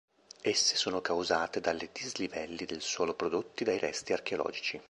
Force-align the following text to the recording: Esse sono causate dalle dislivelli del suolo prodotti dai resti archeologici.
Esse 0.41 0.77
sono 0.77 0.99
causate 0.99 1.59
dalle 1.59 1.91
dislivelli 1.93 2.65
del 2.65 2.81
suolo 2.81 3.13
prodotti 3.13 3.63
dai 3.63 3.77
resti 3.77 4.13
archeologici. 4.13 4.79